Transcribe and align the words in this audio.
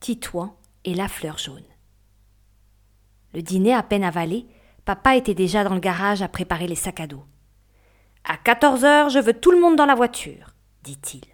Titouan 0.00 0.56
et 0.86 0.94
la 0.94 1.08
fleur 1.08 1.36
jaune. 1.36 1.62
Le 3.34 3.42
dîner 3.42 3.74
à 3.74 3.82
peine 3.82 4.02
avalé, 4.02 4.46
papa 4.86 5.14
était 5.14 5.34
déjà 5.34 5.62
dans 5.62 5.74
le 5.74 5.80
garage 5.80 6.22
à 6.22 6.28
préparer 6.28 6.66
les 6.66 6.74
sacs 6.74 7.00
à 7.00 7.06
dos. 7.06 7.22
À 8.24 8.38
quatorze 8.38 8.84
heures, 8.84 9.10
je 9.10 9.18
veux 9.18 9.34
tout 9.34 9.50
le 9.50 9.60
monde 9.60 9.76
dans 9.76 9.84
la 9.84 9.94
voiture, 9.94 10.54
dit-il. 10.82 11.24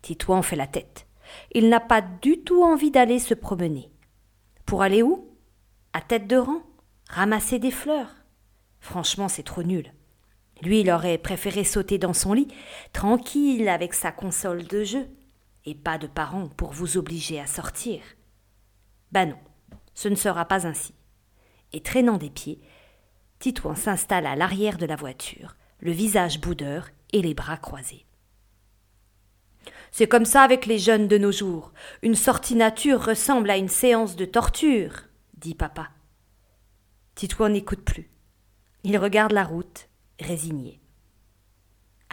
Titouan 0.00 0.40
fait 0.40 0.56
la 0.56 0.66
tête. 0.66 1.06
Il 1.52 1.68
n'a 1.68 1.80
pas 1.80 2.00
du 2.00 2.40
tout 2.40 2.62
envie 2.62 2.90
d'aller 2.90 3.18
se 3.18 3.34
promener. 3.34 3.90
Pour 4.64 4.80
aller 4.80 5.02
où? 5.02 5.36
À 5.92 6.00
tête 6.00 6.26
de 6.26 6.36
rang 6.36 6.62
Ramasser 7.10 7.58
des 7.58 7.70
fleurs 7.70 8.14
Franchement, 8.80 9.28
c'est 9.28 9.42
trop 9.42 9.62
nul. 9.62 9.92
Lui, 10.62 10.80
il 10.80 10.90
aurait 10.90 11.18
préféré 11.18 11.64
sauter 11.64 11.98
dans 11.98 12.14
son 12.14 12.32
lit, 12.32 12.48
tranquille 12.94 13.68
avec 13.68 13.92
sa 13.92 14.10
console 14.10 14.64
de 14.64 14.84
jeu, 14.84 15.06
et 15.64 15.74
pas 15.74 15.98
de 15.98 16.06
parents 16.06 16.48
pour 16.48 16.72
vous 16.72 16.96
obliger 16.96 17.40
à 17.40 17.46
sortir. 17.46 18.00
Ben 19.12 19.30
non, 19.30 19.38
ce 19.94 20.08
ne 20.08 20.14
sera 20.14 20.44
pas 20.44 20.66
ainsi. 20.66 20.94
Et 21.72 21.80
traînant 21.80 22.18
des 22.18 22.30
pieds, 22.30 22.60
Titouan 23.38 23.74
s'installe 23.74 24.26
à 24.26 24.36
l'arrière 24.36 24.78
de 24.78 24.86
la 24.86 24.96
voiture, 24.96 25.56
le 25.80 25.92
visage 25.92 26.40
boudeur 26.40 26.88
et 27.12 27.22
les 27.22 27.34
bras 27.34 27.56
croisés. 27.56 28.06
C'est 29.90 30.08
comme 30.08 30.24
ça 30.24 30.42
avec 30.42 30.66
les 30.66 30.78
jeunes 30.78 31.08
de 31.08 31.18
nos 31.18 31.30
jours. 31.30 31.72
Une 32.02 32.16
sortie 32.16 32.56
nature 32.56 33.04
ressemble 33.04 33.50
à 33.50 33.56
une 33.56 33.68
séance 33.68 34.16
de 34.16 34.24
torture, 34.24 35.04
dit 35.36 35.54
papa. 35.54 35.90
Titouan 37.14 37.50
n'écoute 37.50 37.82
plus. 37.82 38.10
Il 38.82 38.98
regarde 38.98 39.32
la 39.32 39.44
route, 39.44 39.88
résigné. 40.20 40.80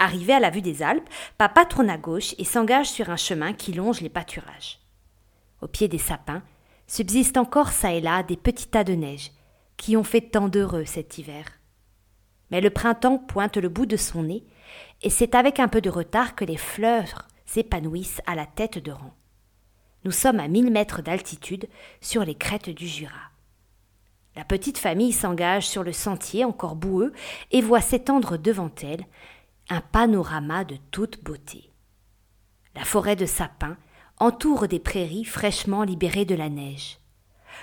Arrivé 0.02 0.34
à 0.34 0.40
la 0.40 0.50
vue 0.50 0.64
des 0.64 0.82
Alpes, 0.82 1.08
papa 1.38 1.64
tourne 1.64 1.92
à 1.92 1.98
gauche 2.00 2.34
et 2.40 2.44
s'engage 2.44 2.90
sur 2.90 3.12
un 3.12 3.18
chemin 3.18 3.54
qui 3.54 3.72
longe 3.72 4.02
les 4.02 4.10
pâturages. 4.10 4.80
Au 5.62 5.68
pied 5.68 5.88
des 5.88 6.00
sapins 6.00 6.42
subsistent 6.88 7.38
encore 7.38 7.72
çà 7.72 7.94
et 7.94 8.02
là 8.02 8.24
des 8.24 8.36
petits 8.36 8.66
tas 8.66 8.84
de 8.84 8.94
neige 8.94 9.30
qui 9.78 9.96
ont 9.96 10.04
fait 10.04 10.22
tant 10.22 10.48
d'heureux 10.48 10.86
cet 10.86 11.20
hiver. 11.20 11.46
Mais 12.50 12.62
le 12.62 12.72
printemps 12.72 13.20
pointe 13.20 13.58
le 13.58 13.70
bout 13.70 13.86
de 13.86 13.96
son 13.96 14.24
nez, 14.24 14.44
et 15.04 15.12
c'est 15.12 15.36
avec 15.36 15.60
un 15.60 15.68
peu 15.68 15.82
de 15.82 15.90
retard 15.92 16.34
que 16.34 16.46
les 16.46 16.58
fleurs 16.58 17.28
s'épanouissent 17.46 18.24
à 18.26 18.34
la 18.34 18.48
tête 18.48 18.80
de 18.80 18.92
rang. 18.92 19.14
Nous 20.04 20.12
sommes 20.12 20.40
à 20.40 20.48
mille 20.48 20.72
mètres 20.72 21.04
d'altitude 21.04 21.70
sur 22.02 22.26
les 22.26 22.34
crêtes 22.34 22.72
du 22.72 22.88
Jura. 22.88 23.30
La 24.36 24.46
petite 24.46 24.80
famille 24.80 25.12
s'engage 25.12 25.68
sur 25.68 25.84
le 25.84 25.94
sentier 25.94 26.44
encore 26.44 26.76
boueux 26.76 27.14
et 27.52 27.62
voit 27.62 27.82
s'étendre 27.82 28.38
devant 28.38 28.72
elle 28.82 29.06
un 29.70 29.82
panorama 29.82 30.64
de 30.64 30.78
toute 30.92 31.24
beauté. 31.24 31.72
La 32.76 32.84
forêt 32.84 33.16
de 33.16 33.26
sapins 33.26 33.78
entoure 34.20 34.68
des 34.68 34.80
prairies 34.80 35.26
fraîchement 35.26 35.84
libérées 35.84 36.26
de 36.26 36.36
la 36.36 36.50
neige. 36.50 37.00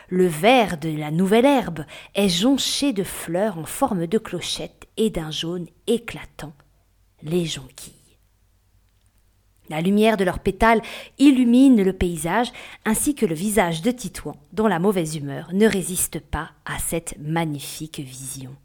Le 0.08 0.27
vert 0.27 0.78
de 0.78 0.88
la 0.88 1.10
nouvelle 1.10 1.46
herbe 1.46 1.84
est 2.14 2.28
jonché 2.28 2.92
de 2.92 3.05
fleurs 3.05 3.58
en 3.58 3.64
forme 3.64 4.06
de 4.06 4.18
clochette 4.18 4.86
et 4.96 5.10
d'un 5.10 5.30
jaune 5.30 5.66
éclatant, 5.86 6.52
les 7.22 7.44
jonquilles. 7.44 7.94
La 9.68 9.80
lumière 9.83 10.16
de 10.16 10.24
leurs 10.24 10.40
pétales 10.40 10.80
illumine 11.18 11.83
le 11.83 11.92
paysage 11.92 12.52
ainsi 12.84 13.14
que 13.14 13.27
le 13.27 13.34
visage 13.34 13.83
de 13.83 13.90
Titouan, 13.90 14.36
dont 14.52 14.66
la 14.66 14.78
mauvaise 14.78 15.16
humeur 15.16 15.50
ne 15.52 15.66
résiste 15.66 16.20
pas 16.20 16.50
à 16.64 16.78
cette 16.78 17.16
magnifique 17.18 18.00
vision. 18.00 18.56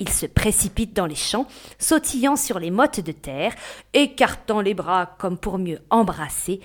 Il 0.00 0.08
se 0.08 0.26
précipite 0.26 0.92
dans 0.92 1.06
les 1.06 1.14
champs, 1.14 1.46
sautillant 1.78 2.36
sur 2.36 2.58
les 2.58 2.70
mottes 2.70 3.00
de 3.00 3.12
terre, 3.12 3.54
écartant 3.92 4.60
les 4.60 4.74
bras 4.74 5.06
comme 5.18 5.38
pour 5.38 5.58
mieux 5.58 5.80
embrasser 5.90 6.60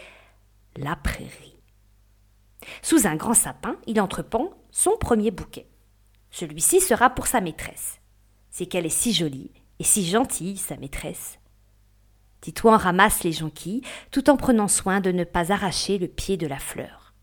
la 0.76 0.96
prairie. 0.96 1.60
Sous 2.82 3.08
un 3.08 3.16
grand 3.16 3.34
sapin, 3.34 3.76
il 3.88 4.02
entrepend 4.02 4.52
son 4.72 4.98
premier 5.00 5.32
bouquet. 5.32 5.68
Celui-ci 6.32 6.82
sera 6.82 7.10
pour 7.10 7.28
sa 7.28 7.42
maîtresse. 7.42 8.00
C'est 8.50 8.66
qu'elle 8.66 8.86
est 8.86 8.90
si 8.90 9.14
jolie 9.14 9.52
et 9.80 9.84
si 9.84 10.06
gentille, 10.06 10.58
sa 10.58 10.78
maîtresse. 10.78 11.40
Titouan 12.42 12.78
ramasse 12.78 13.24
les 13.24 13.32
jonquilles, 13.32 13.82
tout 14.12 14.30
en 14.30 14.38
prenant 14.38 14.68
soin 14.68 15.02
de 15.02 15.12
ne 15.12 15.24
pas 15.24 15.52
arracher 15.52 15.98
le 15.98 16.08
pied 16.08 16.38
de 16.38 16.48
la 16.48 16.60
fleur. 16.60 17.14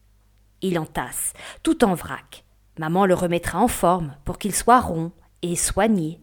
Il 0.62 0.78
entasse, 0.78 1.32
tout 1.62 1.84
en 1.84 1.94
vrac. 1.94 2.44
Maman 2.78 3.06
le 3.06 3.14
remettra 3.14 3.58
en 3.58 3.68
forme 3.68 4.14
pour 4.24 4.38
qu'il 4.38 4.54
soit 4.54 4.80
rond 4.80 5.12
soigné. 5.54 6.20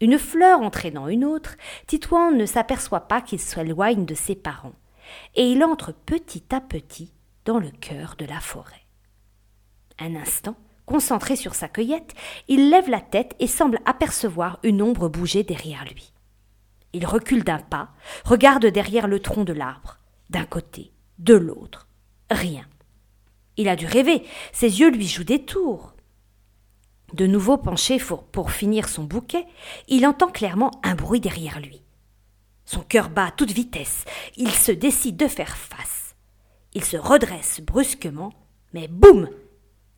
Une 0.00 0.18
fleur 0.18 0.60
entraînant 0.60 1.08
une 1.08 1.24
autre, 1.24 1.56
Titouan 1.86 2.32
ne 2.32 2.46
s'aperçoit 2.46 3.08
pas 3.08 3.20
qu'il 3.20 3.40
s'éloigne 3.40 4.04
de 4.04 4.14
ses 4.14 4.34
parents, 4.34 4.74
et 5.34 5.50
il 5.50 5.64
entre 5.64 5.92
petit 5.92 6.44
à 6.54 6.60
petit 6.60 7.12
dans 7.44 7.58
le 7.58 7.70
cœur 7.70 8.14
de 8.18 8.24
la 8.24 8.40
forêt. 8.40 8.86
Un 9.98 10.16
instant, 10.16 10.56
concentré 10.86 11.36
sur 11.36 11.54
sa 11.54 11.68
cueillette, 11.68 12.14
il 12.48 12.70
lève 12.70 12.90
la 12.90 13.00
tête 13.00 13.34
et 13.38 13.46
semble 13.46 13.80
apercevoir 13.84 14.58
une 14.62 14.82
ombre 14.82 15.08
bouger 15.08 15.42
derrière 15.42 15.84
lui. 15.84 16.12
Il 16.92 17.06
recule 17.06 17.44
d'un 17.44 17.58
pas, 17.58 17.90
regarde 18.24 18.66
derrière 18.66 19.08
le 19.08 19.20
tronc 19.20 19.44
de 19.44 19.52
l'arbre, 19.52 19.98
d'un 20.30 20.44
côté, 20.44 20.92
de 21.18 21.34
l'autre. 21.34 21.88
Rien. 22.30 22.66
Il 23.56 23.68
a 23.68 23.76
dû 23.76 23.86
rêver, 23.86 24.22
ses 24.52 24.80
yeux 24.80 24.90
lui 24.90 25.06
jouent 25.06 25.24
des 25.24 25.44
tours. 25.44 25.94
De 27.12 27.26
nouveau 27.26 27.58
penché 27.58 27.98
pour, 28.32 28.50
finir 28.50 28.88
son 28.88 29.04
bouquet, 29.04 29.46
il 29.88 30.06
entend 30.06 30.28
clairement 30.28 30.70
un 30.82 30.94
bruit 30.94 31.20
derrière 31.20 31.60
lui. 31.60 31.82
Son 32.64 32.80
cœur 32.80 33.10
bat 33.10 33.26
à 33.26 33.30
toute 33.30 33.50
vitesse. 33.50 34.04
Il 34.36 34.50
se 34.50 34.72
décide 34.72 35.16
de 35.16 35.28
faire 35.28 35.56
face. 35.56 36.14
Il 36.72 36.84
se 36.84 36.96
redresse 36.96 37.60
brusquement, 37.60 38.32
mais 38.72 38.88
boum 38.88 39.28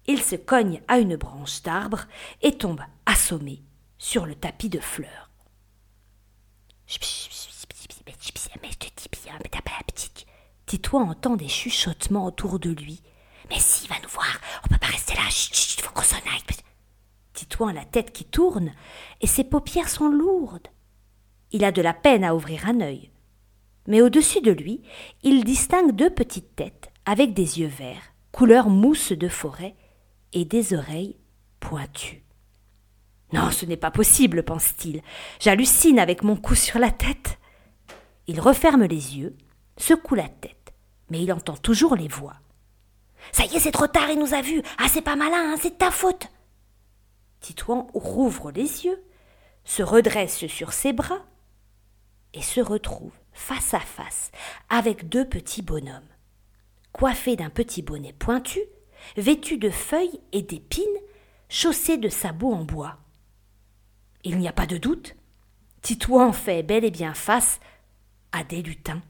Il 0.09 0.23
se 0.23 0.35
cogne 0.35 0.83
à 0.89 0.99
une 0.99 1.17
branche 1.17 1.63
d'arbre 1.63 2.07
et 2.43 2.59
tombe 2.59 2.81
assommé 3.07 3.63
sur 3.97 4.27
le 4.27 4.35
tapis 4.35 4.69
de 4.69 4.81
fleurs. 4.81 5.31
Tito 10.67 10.99
entend 10.99 11.37
des 11.37 11.49
chuchotements 11.49 12.27
autour 12.27 12.59
de 12.59 12.71
lui. 12.71 13.03
Mais 13.51 13.61
si, 13.61 13.87
va 13.87 13.95
nous 14.03 14.09
voir, 14.09 14.41
on 14.65 14.69
peut 14.69 14.79
pas 14.79 14.87
rester 14.87 15.15
là, 15.15 15.23
il 15.29 15.83
faut 15.83 15.93
qu'on 15.93 16.03
s'en 16.03 16.17
aille. 16.17 16.43
Titouan 17.35 17.69
a 17.69 17.73
la 17.73 17.85
tête 17.85 18.13
qui 18.13 18.25
tourne 18.25 18.73
et 19.21 19.27
ses 19.27 19.45
paupières 19.45 19.89
sont 19.89 20.09
lourdes. 20.09 20.69
Il 21.51 21.65
a 21.65 21.73
de 21.73 21.83
la 21.83 21.93
peine 21.93 22.25
à 22.25 22.35
ouvrir 22.35 22.69
un 22.69 22.81
œil. 22.81 23.11
Mais 23.87 24.01
au-dessus 24.01 24.41
de 24.41 24.51
lui, 24.51 24.83
il 25.23 25.45
distingue 25.45 25.93
deux 25.93 26.11
petites 26.11 26.57
têtes 26.57 26.91
avec 27.05 27.35
des 27.35 27.61
yeux 27.61 27.69
verts, 27.69 28.15
couleur 28.33 28.71
mousse 28.71 29.13
de 29.13 29.29
forêt, 29.29 29.75
et 30.33 30.45
des 30.45 30.75
oreilles 30.75 31.17
pointues. 31.61 32.25
Non, 33.33 33.51
ce 33.51 33.67
n'est 33.67 33.77
pas 33.77 33.91
possible, 33.91 34.43
pense-t-il. 34.43 35.03
J'hallucine 35.39 35.99
avec 35.99 36.23
mon 36.23 36.37
coup 36.37 36.55
sur 36.55 36.79
la 36.79 36.91
tête. 36.91 37.39
Il 38.27 38.41
referme 38.41 38.85
les 38.85 39.17
yeux, 39.17 39.37
secoue 39.77 40.15
la 40.15 40.29
tête, 40.29 40.73
mais 41.11 41.23
il 41.23 41.33
entend 41.33 41.57
toujours 41.57 41.95
les 41.95 42.09
voix. 42.09 42.37
Ça 43.33 43.45
y 43.45 43.57
est, 43.57 43.61
c'est 43.61 43.71
trop 43.71 43.87
tard, 43.87 44.11
il 44.11 44.19
nous 44.19 44.35
a 44.35 44.43
vus. 44.43 44.63
Ah, 44.79 44.89
c'est 44.89 45.03
pas 45.03 45.17
malin, 45.17 45.53
hein, 45.53 45.57
c'est 45.61 45.79
ta 45.79 45.91
faute. 45.91 46.29
Titouan 47.45 47.89
rouvre 47.93 48.51
les 48.53 48.87
yeux, 48.87 49.05
se 49.65 49.83
redresse 49.83 50.47
sur 50.47 50.73
ses 50.73 50.95
bras 50.95 51.27
et 52.33 52.41
se 52.41 52.59
retrouve 52.59 53.13
face 53.35 53.75
à 53.75 53.81
face 53.81 54.31
avec 54.71 55.11
deux 55.11 55.29
petits 55.29 55.61
bonhommes, 55.61 56.09
coiffés 56.93 57.37
d'un 57.37 57.51
petit 57.51 57.83
bonnet 57.83 58.15
pointu, 58.15 58.61
vêtus 59.19 59.59
de 59.59 59.69
feuilles 59.69 60.23
et 60.33 60.41
d'épines, 60.41 60.87
chaussés 61.51 61.99
de 61.99 62.09
sabots 62.09 62.55
en 62.55 62.65
bois. 62.65 62.97
Il 64.23 64.39
n'y 64.39 64.49
a 64.49 64.53
pas 64.55 64.67
de 64.67 64.79
doute, 64.79 65.15
Titouan 65.83 66.33
fait 66.33 66.63
bel 66.63 66.83
et 66.83 66.91
bien 66.91 67.13
face 67.13 67.61
à 68.33 68.43
des 68.43 68.63
lutins 68.63 69.03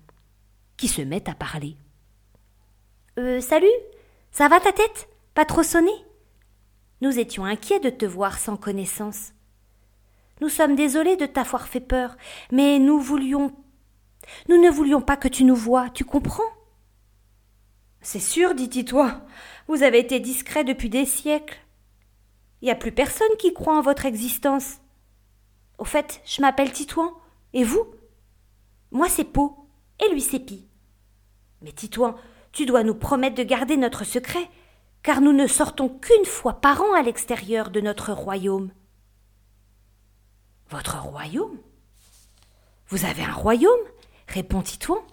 qui 0.77 0.89
se 0.89 1.03
mettent 1.03 1.29
à 1.29 1.37
parler. 1.37 1.77
Euh, 3.17 3.41
salut, 3.41 3.69
ça 4.33 4.49
va 4.49 4.59
ta 4.59 4.73
tête? 4.73 5.09
Pas 5.35 5.45
trop 5.45 5.63
sonné? 5.63 5.93
Nous 7.05 7.19
étions 7.19 7.45
inquiets 7.45 7.81
de 7.81 7.91
te 7.91 8.07
voir 8.07 8.39
sans 8.39 8.57
connaissance. 8.57 9.35
Nous 10.41 10.49
sommes 10.49 10.75
désolés 10.75 11.19
de 11.19 11.27
t'avoir 11.27 11.69
fait 11.69 11.79
peur, 11.79 12.17
mais 12.51 12.79
nous 12.79 12.99
voulions. 12.99 13.55
Nous 14.49 14.57
ne 14.57 14.71
voulions 14.71 15.03
pas 15.03 15.19
que 15.19 15.29
tu 15.29 15.45
nous 15.45 15.55
vois, 15.55 15.91
tu 15.91 16.07
comprends? 16.07 16.51
C'est 18.01 18.21
sûr, 18.21 18.55
dit 18.55 18.71
Titouan. 18.71 19.21
Vous 19.69 19.83
avez 19.83 19.99
été 19.99 20.19
discret 20.19 20.65
depuis 20.65 20.89
des 20.89 21.05
siècles. 21.05 21.59
Il 22.63 22.65
n'y 22.65 22.71
a 22.71 22.75
plus 22.75 22.93
personne 22.93 23.37
qui 23.39 23.53
croit 23.53 23.77
en 23.77 23.83
votre 23.83 24.07
existence. 24.07 24.79
Au 25.77 25.85
fait, 25.85 26.23
je 26.25 26.41
m'appelle 26.41 26.73
Titouan. 26.73 27.13
Et 27.53 27.65
vous? 27.65 27.85
Moi, 28.93 29.11
c'est 29.11 29.25
Pau. 29.25 29.69
Et 30.03 30.11
lui, 30.11 30.23
c'est 30.23 30.41
Pi. 30.41 30.67
Mais 31.61 31.73
Titouan, 31.73 32.15
tu 32.53 32.65
dois 32.65 32.83
nous 32.83 32.95
promettre 32.95 33.37
de 33.37 33.43
garder 33.43 33.77
notre 33.77 34.05
secret, 34.05 34.49
car 35.05 35.21
nous 35.21 35.33
ne 35.33 35.47
sortons 35.47 35.89
qu'une 35.89 36.25
fois 36.25 36.55
par 36.55 36.83
an 36.83 36.95
à 36.95 37.03
l'extérieur 37.03 37.71
de 37.71 37.81
notre 37.81 38.13
royaume. 38.13 38.73
Votre 40.71 40.99
royaume? 40.99 41.59
Vous 42.89 43.05
avez 43.05 43.23
un 43.23 43.33
royaume? 43.33 43.71
répond 44.27 44.63
Titouan. 44.63 45.05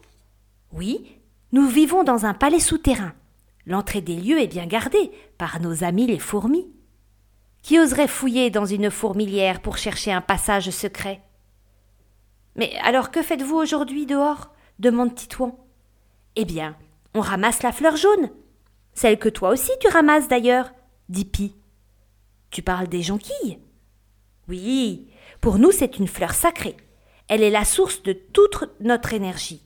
Oui, 0.71 1.19
nous 1.51 1.67
vivons 1.67 2.03
dans 2.03 2.25
un 2.25 2.33
palais 2.33 2.59
souterrain, 2.59 3.13
L'entrée 3.67 4.01
des 4.01 4.15
lieux 4.15 4.39
est 4.39 4.47
bien 4.47 4.65
gardée 4.65 5.11
par 5.37 5.61
nos 5.61 5.83
amis 5.83 6.07
les 6.07 6.17
fourmis. 6.17 6.71
Qui 7.61 7.79
oserait 7.79 8.07
fouiller 8.07 8.49
dans 8.49 8.65
une 8.65 8.89
fourmilière 8.89 9.61
pour 9.61 9.77
chercher 9.77 10.11
un 10.11 10.21
passage 10.21 10.71
secret? 10.71 11.21
Mais 12.55 12.75
alors 12.83 13.11
que 13.11 13.21
faites-vous 13.21 13.55
aujourd'hui 13.55 14.07
dehors? 14.07 14.49
demande 14.79 15.13
Titouan. 15.13 15.55
Eh 16.35 16.45
bien, 16.45 16.75
on 17.13 17.21
ramasse 17.21 17.61
la 17.61 17.71
fleur 17.71 17.97
jaune. 17.97 18.31
Celle 18.93 19.19
que 19.19 19.29
toi 19.29 19.49
aussi 19.49 19.71
tu 19.79 19.87
ramasses 19.87 20.27
d'ailleurs, 20.27 20.71
dit 21.09 21.25
Pi. 21.25 21.55
Tu 22.49 22.61
parles 22.61 22.87
des 22.87 23.01
jonquilles? 23.01 23.59
Oui, 24.47 25.09
pour 25.39 25.57
nous 25.57 25.71
c'est 25.71 25.97
une 25.97 26.07
fleur 26.07 26.33
sacrée. 26.33 26.77
Elle 27.27 27.43
est 27.43 27.49
la 27.49 27.65
source 27.65 28.03
de 28.03 28.13
toute 28.13 28.69
notre 28.81 29.13
énergie. 29.13 29.63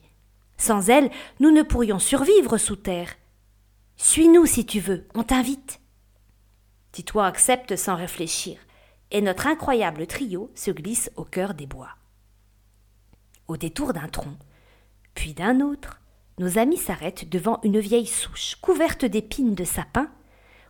Sans 0.58 0.90
elle, 0.90 1.10
nous 1.40 1.52
ne 1.52 1.64
pourrions 1.64 2.00
survivre 2.00 2.58
sous 2.58 2.76
terre. 2.76 3.16
Suis-nous 3.98 4.46
si 4.46 4.66
tu 4.66 4.80
veux, 4.80 5.08
on 5.16 5.24
t'invite. 5.24 5.82
Titouan 6.92 7.26
accepte 7.26 7.76
sans 7.76 7.96
réfléchir, 7.96 8.58
et 9.12 9.22
notre 9.22 9.48
incroyable 9.48 10.08
trio 10.08 10.52
se 10.56 10.72
glisse 10.72 11.12
au 11.16 11.26
cœur 11.26 11.54
des 11.54 11.66
bois. 11.66 11.90
Au 13.48 13.58
détour 13.58 13.94
d'un 13.94 14.08
tronc, 14.08 14.38
puis 15.14 15.34
d'un 15.34 15.60
autre, 15.60 16.00
nos 16.38 16.58
amis 16.58 16.78
s'arrêtent 16.78 17.30
devant 17.30 17.60
une 17.64 17.80
vieille 17.80 18.08
souche 18.08 18.56
couverte 18.62 19.06
d'épines 19.06 19.56
de 19.56 19.64
sapin, 19.64 20.12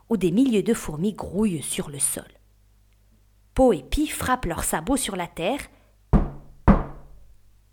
où 0.10 0.18
des 0.18 0.32
milliers 0.32 0.64
de 0.64 0.74
fourmis 0.74 1.14
grouillent 1.14 1.64
sur 1.64 1.90
le 1.90 2.00
sol. 2.00 2.28
Po 3.56 3.74
et 3.74 3.82
Pi 3.82 4.08
frappent 4.08 4.46
leurs 4.46 4.64
sabots 4.64 4.98
sur 4.98 5.16
la 5.16 5.28
terre, 5.28 5.62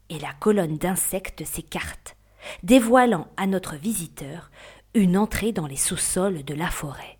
et 0.08 0.18
la 0.18 0.32
colonne 0.34 0.78
d'insectes 0.78 1.44
s'écarte, 1.44 2.16
dévoilant 2.62 3.28
à 3.36 3.46
notre 3.46 3.76
visiteur 3.76 4.50
une 4.94 5.16
entrée 5.16 5.52
dans 5.52 5.66
les 5.66 5.76
sous-sols 5.76 6.44
de 6.44 6.54
la 6.54 6.70
forêt. 6.70 7.18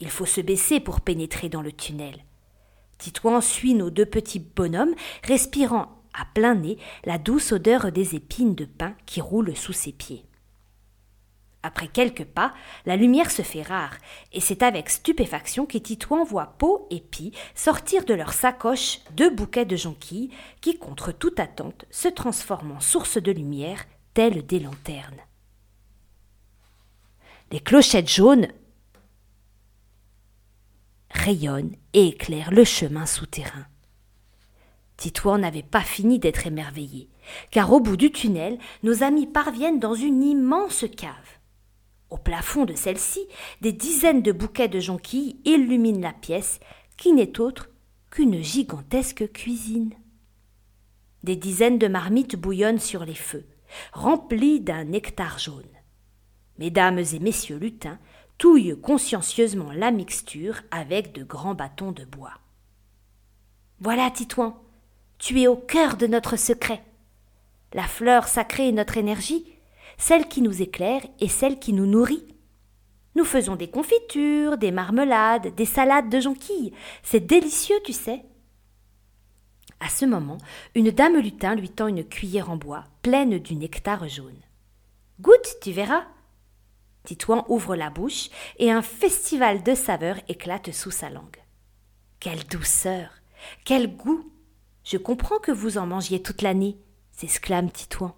Il 0.00 0.10
faut 0.10 0.26
se 0.26 0.40
baisser 0.40 0.80
pour 0.80 1.00
pénétrer 1.00 1.48
dans 1.48 1.62
le 1.62 1.72
tunnel. 1.72 2.24
Titouan 2.98 3.40
suit 3.40 3.74
nos 3.74 3.90
deux 3.90 4.06
petits 4.06 4.38
bonhommes, 4.38 4.94
respirant 5.22 6.03
à 6.14 6.24
plein 6.24 6.54
nez 6.54 6.78
la 7.04 7.18
douce 7.18 7.52
odeur 7.52 7.92
des 7.92 8.14
épines 8.14 8.54
de 8.54 8.64
pin 8.64 8.94
qui 9.06 9.20
roulent 9.20 9.56
sous 9.56 9.72
ses 9.72 9.92
pieds. 9.92 10.24
Après 11.64 11.88
quelques 11.88 12.26
pas, 12.26 12.52
la 12.84 12.94
lumière 12.94 13.30
se 13.30 13.40
fait 13.40 13.62
rare, 13.62 13.96
et 14.32 14.40
c'est 14.40 14.62
avec 14.62 14.90
stupéfaction 14.90 15.64
que 15.64 15.78
Titouan 15.78 16.22
voit 16.22 16.56
Po 16.58 16.86
et 16.90 17.00
Pi 17.00 17.32
sortir 17.54 18.04
de 18.04 18.12
leur 18.12 18.34
sacoche 18.34 18.98
deux 19.12 19.30
bouquets 19.30 19.64
de 19.64 19.74
jonquilles 19.74 20.30
qui, 20.60 20.78
contre 20.78 21.10
toute 21.10 21.40
attente, 21.40 21.86
se 21.90 22.08
transforment 22.08 22.72
en 22.72 22.80
source 22.80 23.16
de 23.16 23.32
lumière, 23.32 23.82
telles 24.12 24.44
des 24.44 24.60
lanternes. 24.60 25.22
Les 27.50 27.60
clochettes 27.60 28.10
jaunes 28.10 28.48
rayonnent 31.08 31.76
et 31.94 32.08
éclairent 32.08 32.50
le 32.50 32.64
chemin 32.64 33.06
souterrain. 33.06 33.64
Titouan 34.96 35.38
n'avait 35.38 35.62
pas 35.62 35.80
fini 35.80 36.18
d'être 36.18 36.46
émerveillé, 36.46 37.08
car 37.50 37.72
au 37.72 37.80
bout 37.80 37.96
du 37.96 38.12
tunnel, 38.12 38.58
nos 38.82 39.02
amis 39.02 39.26
parviennent 39.26 39.80
dans 39.80 39.94
une 39.94 40.22
immense 40.22 40.84
cave. 40.96 41.10
Au 42.10 42.16
plafond 42.16 42.64
de 42.64 42.74
celle-ci, 42.74 43.26
des 43.60 43.72
dizaines 43.72 44.22
de 44.22 44.32
bouquets 44.32 44.68
de 44.68 44.78
jonquilles 44.78 45.40
illuminent 45.44 46.00
la 46.00 46.12
pièce, 46.12 46.60
qui 46.96 47.12
n'est 47.12 47.40
autre 47.40 47.70
qu'une 48.10 48.42
gigantesque 48.42 49.32
cuisine. 49.32 49.92
Des 51.24 51.36
dizaines 51.36 51.78
de 51.78 51.88
marmites 51.88 52.36
bouillonnent 52.36 52.78
sur 52.78 53.04
les 53.04 53.14
feux, 53.14 53.46
remplies 53.92 54.60
d'un 54.60 54.84
nectar 54.84 55.38
jaune. 55.38 55.64
Mesdames 56.58 57.00
et 57.00 57.18
messieurs 57.18 57.58
lutins 57.58 57.98
touillent 58.38 58.78
consciencieusement 58.80 59.72
la 59.72 59.90
mixture 59.90 60.60
avec 60.70 61.12
de 61.12 61.24
grands 61.24 61.54
bâtons 61.54 61.92
de 61.92 62.04
bois. 62.04 62.34
Voilà, 63.80 64.10
Titouan, 64.10 64.63
tu 65.18 65.40
es 65.40 65.46
au 65.46 65.56
cœur 65.56 65.96
de 65.96 66.06
notre 66.06 66.36
secret. 66.36 66.82
La 67.72 67.84
fleur 67.84 68.28
sacrée 68.28 68.68
est 68.68 68.72
notre 68.72 68.96
énergie, 68.96 69.44
celle 69.98 70.28
qui 70.28 70.42
nous 70.42 70.62
éclaire 70.62 71.02
et 71.20 71.28
celle 71.28 71.58
qui 71.58 71.72
nous 71.72 71.86
nourrit. 71.86 72.24
Nous 73.16 73.24
faisons 73.24 73.56
des 73.56 73.68
confitures, 73.68 74.58
des 74.58 74.72
marmelades, 74.72 75.54
des 75.54 75.64
salades 75.64 76.08
de 76.08 76.20
jonquilles. 76.20 76.72
C'est 77.02 77.24
délicieux, 77.26 77.78
tu 77.84 77.92
sais. 77.92 78.24
À 79.80 79.88
ce 79.88 80.04
moment, 80.04 80.38
une 80.74 80.90
dame 80.90 81.18
lutin 81.18 81.54
lui 81.54 81.70
tend 81.70 81.88
une 81.88 82.04
cuillère 82.04 82.50
en 82.50 82.56
bois, 82.56 82.84
pleine 83.02 83.38
du 83.38 83.54
nectar 83.54 84.08
jaune. 84.08 84.40
Goûte, 85.20 85.56
tu 85.62 85.72
verras. 85.72 86.04
Titouan 87.04 87.44
ouvre 87.48 87.76
la 87.76 87.90
bouche 87.90 88.30
et 88.58 88.70
un 88.70 88.82
festival 88.82 89.62
de 89.62 89.74
saveurs 89.74 90.18
éclate 90.28 90.72
sous 90.72 90.90
sa 90.90 91.10
langue. 91.10 91.42
Quelle 92.18 92.44
douceur, 92.44 93.10
quel 93.64 93.94
goût. 93.94 94.30
Je 94.84 94.98
comprends 94.98 95.38
que 95.38 95.52
vous 95.52 95.78
en 95.78 95.86
mangiez 95.86 96.22
toute 96.22 96.42
l'année, 96.42 96.76
s'exclame 97.10 97.70
Titouan. 97.70 98.14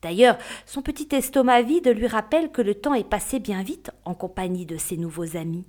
D'ailleurs, 0.00 0.36
son 0.66 0.82
petit 0.82 1.08
estomac 1.14 1.62
vide 1.62 1.88
lui 1.88 2.08
rappelle 2.08 2.50
que 2.50 2.62
le 2.62 2.74
temps 2.74 2.94
est 2.94 3.08
passé 3.08 3.38
bien 3.38 3.62
vite 3.62 3.90
en 4.04 4.14
compagnie 4.14 4.66
de 4.66 4.76
ses 4.76 4.96
nouveaux 4.96 5.36
amis. 5.36 5.68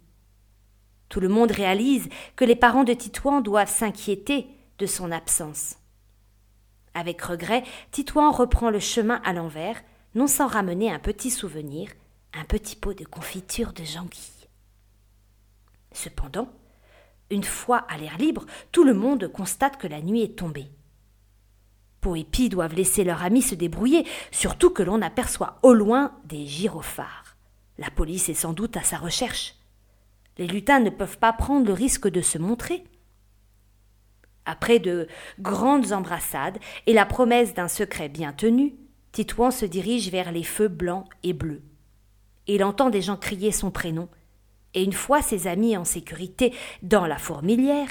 Tout 1.09 1.19
le 1.19 1.29
monde 1.29 1.51
réalise 1.51 2.09
que 2.35 2.45
les 2.45 2.55
parents 2.55 2.83
de 2.83 2.93
Titouan 2.93 3.41
doivent 3.41 3.69
s'inquiéter 3.69 4.47
de 4.79 4.87
son 4.87 5.11
absence. 5.11 5.75
Avec 6.95 7.21
regret, 7.21 7.63
Titouan 7.91 8.31
reprend 8.31 8.71
le 8.71 8.79
chemin 8.79 9.21
à 9.23 9.33
l'envers, 9.33 9.83
non 10.15 10.27
sans 10.27 10.47
ramener 10.47 10.91
un 10.91 10.99
petit 10.99 11.29
souvenir, 11.29 11.91
un 12.33 12.45
petit 12.45 12.75
pot 12.75 12.93
de 12.93 13.05
confiture 13.05 13.73
de 13.73 13.83
janguille. 13.83 14.47
Cependant, 15.91 16.49
une 17.33 17.43
fois 17.43 17.85
à 17.89 17.97
l'air 17.97 18.17
libre, 18.17 18.45
tout 18.71 18.83
le 18.83 18.93
monde 18.93 19.27
constate 19.27 19.77
que 19.77 19.87
la 19.87 20.01
nuit 20.01 20.21
est 20.21 20.37
tombée. 20.37 20.69
Po 21.99 22.15
et 22.15 22.23
Pi 22.23 22.49
doivent 22.49 22.75
laisser 22.75 23.03
leur 23.03 23.23
ami 23.23 23.41
se 23.41 23.55
débrouiller, 23.55 24.05
surtout 24.31 24.69
que 24.69 24.83
l'on 24.83 25.01
aperçoit 25.01 25.59
au 25.63 25.73
loin 25.73 26.13
des 26.25 26.45
gyrophares. 26.45 27.37
La 27.77 27.89
police 27.89 28.29
est 28.29 28.33
sans 28.33 28.53
doute 28.53 28.77
à 28.77 28.83
sa 28.83 28.97
recherche. 28.97 29.55
Les 30.37 30.47
lutins 30.47 30.79
ne 30.79 30.89
peuvent 30.89 31.17
pas 31.17 31.33
prendre 31.33 31.65
le 31.65 31.73
risque 31.73 32.07
de 32.07 32.21
se 32.21 32.37
montrer. 32.37 32.83
Après 34.45 34.79
de 34.79 35.07
grandes 35.39 35.93
embrassades 35.93 36.59
et 36.85 36.93
la 36.93 37.05
promesse 37.05 37.53
d'un 37.53 37.67
secret 37.69 38.09
bien 38.09 38.33
tenu, 38.33 38.75
Titouan 39.13 39.51
se 39.51 39.65
dirige 39.65 40.09
vers 40.09 40.31
les 40.31 40.43
feux 40.43 40.67
blancs 40.67 41.07
et 41.23 41.33
bleus. 41.33 41.61
Il 42.47 42.63
entend 42.63 42.89
des 42.89 43.01
gens 43.01 43.15
crier 43.15 43.51
son 43.51 43.71
prénom, 43.71 44.09
et 44.73 44.83
une 44.83 44.93
fois 44.93 45.21
ses 45.21 45.47
amis 45.47 45.77
en 45.77 45.85
sécurité 45.85 46.53
dans 46.81 47.05
la 47.05 47.17
fourmilière, 47.17 47.89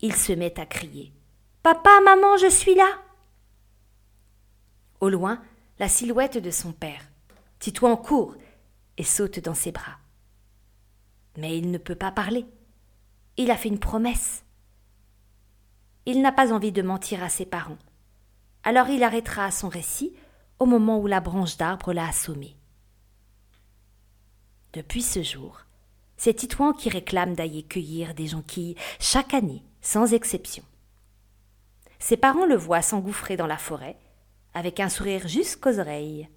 il 0.00 0.14
se 0.14 0.32
met 0.32 0.58
à 0.58 0.66
crier. 0.66 1.12
Papa, 1.62 2.00
maman, 2.04 2.36
je 2.36 2.50
suis 2.50 2.74
là. 2.74 2.88
Au 5.00 5.08
loin, 5.08 5.42
la 5.78 5.88
silhouette 5.88 6.38
de 6.38 6.50
son 6.50 6.72
père. 6.72 7.02
Titouan 7.58 7.96
court 7.96 8.36
et 8.96 9.04
saute 9.04 9.40
dans 9.40 9.54
ses 9.54 9.72
bras. 9.72 9.98
Mais 11.36 11.58
il 11.58 11.70
ne 11.70 11.78
peut 11.78 11.94
pas 11.94 12.12
parler. 12.12 12.46
Il 13.36 13.50
a 13.50 13.56
fait 13.56 13.68
une 13.68 13.78
promesse. 13.78 14.44
Il 16.06 16.20
n'a 16.20 16.32
pas 16.32 16.52
envie 16.52 16.72
de 16.72 16.82
mentir 16.82 17.22
à 17.22 17.28
ses 17.28 17.46
parents. 17.46 17.78
Alors 18.62 18.88
il 18.88 19.02
arrêtera 19.02 19.50
son 19.50 19.68
récit 19.68 20.14
au 20.58 20.66
moment 20.66 20.98
où 20.98 21.06
la 21.06 21.20
branche 21.20 21.56
d'arbre 21.56 21.92
l'a 21.92 22.08
assommé. 22.08 22.56
Depuis 24.74 25.02
ce 25.02 25.22
jour, 25.22 25.63
c'est 26.24 26.32
Titouan 26.32 26.72
qui 26.72 26.88
réclame 26.88 27.34
d'aller 27.34 27.64
cueillir 27.64 28.14
des 28.14 28.28
jonquilles 28.28 28.76
chaque 28.98 29.34
année, 29.34 29.62
sans 29.82 30.14
exception. 30.14 30.64
Ses 31.98 32.16
parents 32.16 32.46
le 32.46 32.56
voient 32.56 32.80
s'engouffrer 32.80 33.36
dans 33.36 33.46
la 33.46 33.58
forêt 33.58 33.98
avec 34.54 34.80
un 34.80 34.88
sourire 34.88 35.28
jusqu'aux 35.28 35.78
oreilles. 35.78 36.30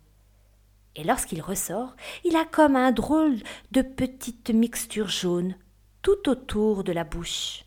Et 0.97 1.05
lorsqu'il 1.05 1.41
ressort, 1.41 1.95
il 2.25 2.35
a 2.35 2.43
comme 2.43 2.75
un 2.75 2.91
drôle 2.91 3.37
de 3.71 3.81
petite 3.81 4.49
mixture 4.49 5.07
jaune 5.07 5.55
tout 6.01 6.27
autour 6.27 6.83
de 6.83 6.91
la 6.91 7.05
bouche, 7.05 7.63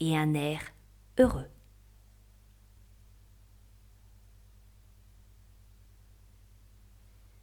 et 0.00 0.16
un 0.16 0.32
air 0.32 0.60
heureux. 1.18 1.51